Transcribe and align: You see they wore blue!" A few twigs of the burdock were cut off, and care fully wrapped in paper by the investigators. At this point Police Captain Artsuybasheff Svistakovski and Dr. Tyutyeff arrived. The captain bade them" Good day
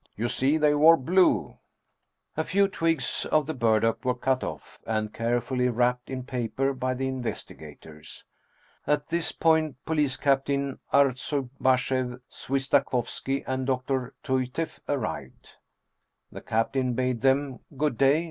You 0.17 0.29
see 0.29 0.57
they 0.57 0.73
wore 0.73 0.97
blue!" 0.97 1.59
A 2.35 2.43
few 2.43 2.67
twigs 2.67 3.23
of 3.31 3.45
the 3.45 3.53
burdock 3.53 4.03
were 4.03 4.15
cut 4.15 4.43
off, 4.43 4.79
and 4.87 5.13
care 5.13 5.39
fully 5.39 5.69
wrapped 5.69 6.09
in 6.09 6.23
paper 6.23 6.73
by 6.73 6.95
the 6.95 7.07
investigators. 7.07 8.25
At 8.87 9.09
this 9.09 9.31
point 9.31 9.75
Police 9.85 10.17
Captain 10.17 10.79
Artsuybasheff 10.91 12.19
Svistakovski 12.31 13.43
and 13.45 13.67
Dr. 13.67 14.15
Tyutyeff 14.23 14.79
arrived. 14.89 15.57
The 16.31 16.41
captain 16.41 16.93
bade 16.95 17.21
them" 17.21 17.59
Good 17.77 17.99
day 17.99 18.19